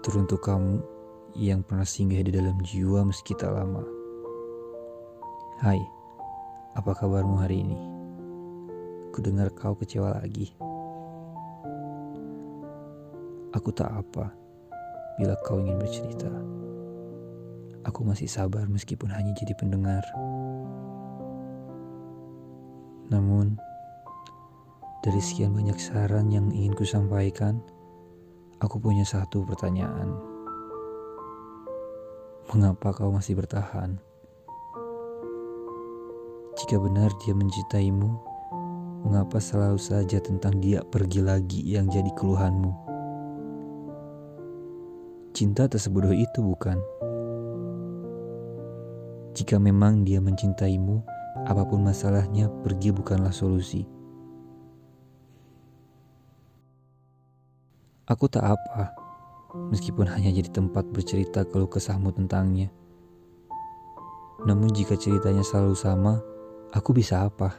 [0.00, 0.80] Teruntuk kamu
[1.36, 3.84] yang pernah singgah di dalam jiwa meski tak lama.
[5.60, 5.76] Hai,
[6.72, 7.76] apa kabarmu hari ini?
[9.12, 10.56] Kudengar kau kecewa lagi.
[13.52, 14.32] Aku tak apa
[15.20, 16.32] bila kau ingin bercerita.
[17.84, 20.00] Aku masih sabar meskipun hanya jadi pendengar.
[23.12, 23.60] Namun,
[25.04, 27.60] dari sekian banyak saran yang ingin ku sampaikan,
[28.60, 30.12] aku punya satu pertanyaan.
[32.52, 33.96] Mengapa kau masih bertahan?
[36.60, 38.10] Jika benar dia mencintaimu,
[39.08, 42.92] mengapa selalu saja tentang dia pergi lagi yang jadi keluhanmu?
[45.32, 46.76] Cinta tak sebodoh itu, bukan?
[49.32, 51.00] Jika memang dia mencintaimu,
[51.48, 53.99] apa pun masalahnya, pergi bukanlah solusi.
[58.10, 58.90] Aku tak apa,
[59.70, 62.66] meskipun hanya jadi tempat bercerita keluh kesahmu tentangnya.
[64.42, 66.18] Namun jika ceritanya selalu sama,
[66.74, 67.54] aku bisa apa?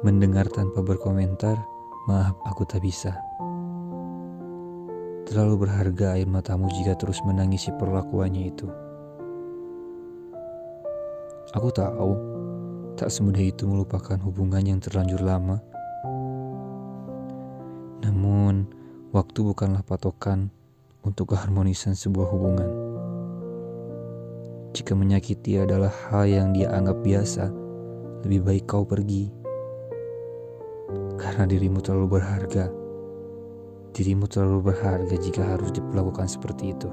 [0.00, 1.68] Mendengar tanpa berkomentar,
[2.08, 3.12] maaf aku tak bisa.
[5.28, 8.68] Terlalu berharga air matamu jika terus menangisi perlakuannya itu.
[11.52, 12.12] Aku tahu,
[12.96, 15.73] tak semudah itu melupakan hubungan yang terlanjur lama.
[18.24, 18.64] Namun,
[19.12, 20.48] waktu bukanlah patokan
[21.04, 22.72] untuk keharmonisan sebuah hubungan.
[24.72, 27.52] Jika menyakiti adalah hal yang dia anggap biasa,
[28.24, 29.28] lebih baik kau pergi.
[31.20, 32.72] Karena dirimu terlalu berharga.
[33.92, 36.88] Dirimu terlalu berharga jika harus diperlakukan seperti itu.